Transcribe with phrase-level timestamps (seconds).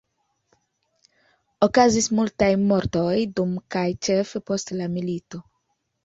[1.65, 5.43] Okazis multaj mortoj dum kaj ĉefe post la milito.